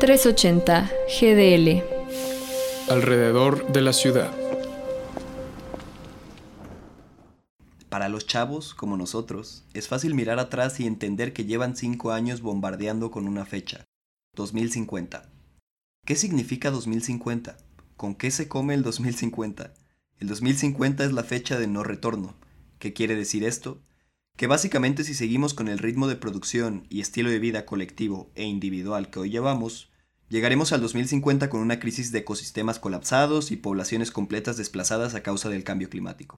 [0.00, 1.84] 380 GDL.
[2.88, 4.34] Alrededor de la ciudad.
[7.90, 12.40] Para los chavos, como nosotros, es fácil mirar atrás y entender que llevan cinco años
[12.40, 13.84] bombardeando con una fecha,
[14.36, 15.28] 2050.
[16.06, 17.58] ¿Qué significa 2050?
[17.98, 19.74] ¿Con qué se come el 2050?
[20.18, 22.36] El 2050 es la fecha de no retorno.
[22.78, 23.82] ¿Qué quiere decir esto?
[24.38, 28.44] Que básicamente si seguimos con el ritmo de producción y estilo de vida colectivo e
[28.44, 29.89] individual que hoy llevamos,
[30.30, 35.50] llegaremos al 2050 con una crisis de ecosistemas colapsados y poblaciones completas desplazadas a causa
[35.50, 36.36] del cambio climático.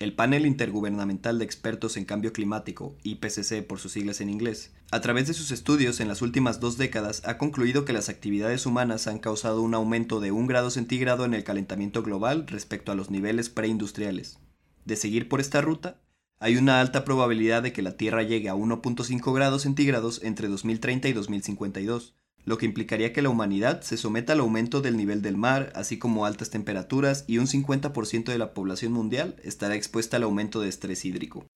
[0.00, 5.00] El Panel Intergubernamental de Expertos en Cambio Climático, IPCC por sus siglas en inglés, a
[5.00, 9.06] través de sus estudios en las últimas dos décadas ha concluido que las actividades humanas
[9.06, 13.10] han causado un aumento de un grado centígrado en el calentamiento global respecto a los
[13.10, 14.40] niveles preindustriales.
[14.84, 16.00] De seguir por esta ruta,
[16.40, 21.08] hay una alta probabilidad de que la Tierra llegue a 1.5 grados centígrados entre 2030
[21.08, 25.36] y 2052, lo que implicaría que la humanidad se someta al aumento del nivel del
[25.36, 30.24] mar, así como altas temperaturas, y un 50% de la población mundial estará expuesta al
[30.24, 31.46] aumento de estrés hídrico,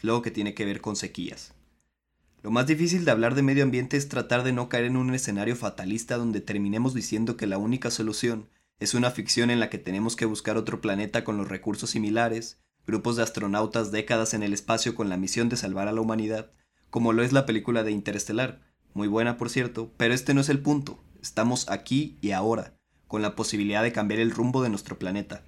[0.00, 1.54] lo que tiene que ver con sequías.
[2.42, 5.12] Lo más difícil de hablar de medio ambiente es tratar de no caer en un
[5.12, 9.78] escenario fatalista donde terminemos diciendo que la única solución es una ficción en la que
[9.78, 14.52] tenemos que buscar otro planeta con los recursos similares, grupos de astronautas décadas en el
[14.52, 16.52] espacio con la misión de salvar a la humanidad,
[16.90, 18.67] como lo es la película de Interestelar,
[18.98, 20.98] muy buena por cierto, pero este no es el punto.
[21.22, 22.74] Estamos aquí y ahora,
[23.06, 25.44] con la posibilidad de cambiar el rumbo de nuestro planeta.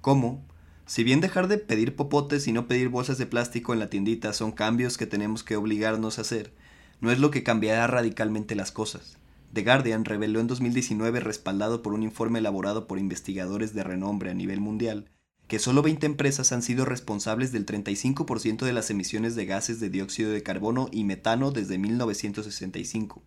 [0.00, 0.44] ¿Cómo?
[0.84, 4.32] Si bien dejar de pedir popotes y no pedir bolsas de plástico en la tiendita
[4.32, 6.52] son cambios que tenemos que obligarnos a hacer,
[7.00, 9.16] no es lo que cambiará radicalmente las cosas.
[9.52, 14.34] The Guardian reveló en 2019, respaldado por un informe elaborado por investigadores de renombre a
[14.34, 15.08] nivel mundial,
[15.52, 19.90] que solo 20 empresas han sido responsables del 35% de las emisiones de gases de
[19.90, 23.22] dióxido de carbono y metano desde 1965.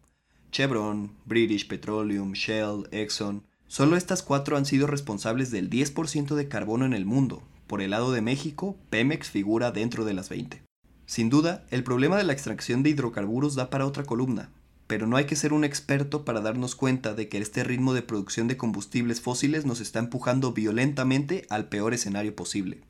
[0.51, 3.43] Chevron, British Petroleum, Shell, Exxon.
[3.67, 7.43] Solo estas cuatro han sido responsables del 10% de carbono en el mundo.
[7.67, 10.63] Por el lado de México, Pemex figura dentro de las 20.
[11.05, 14.49] Sin duda, el problema de la extracción de hidrocarburos da para otra columna,
[14.87, 18.03] pero no hay que ser un experto para darnos cuenta de que este ritmo de
[18.03, 22.81] producción de combustibles fósiles nos está empujando violentamente al peor escenario posible.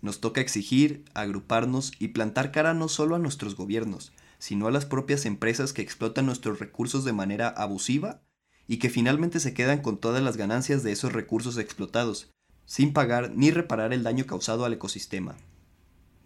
[0.00, 4.84] Nos toca exigir, agruparnos y plantar cara no solo a nuestros gobiernos, sino a las
[4.84, 8.20] propias empresas que explotan nuestros recursos de manera abusiva
[8.66, 12.30] y que finalmente se quedan con todas las ganancias de esos recursos explotados,
[12.66, 15.36] sin pagar ni reparar el daño causado al ecosistema.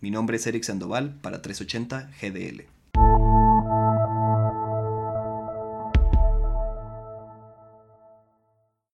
[0.00, 2.77] Mi nombre es Eric Sandoval para 380 GDL.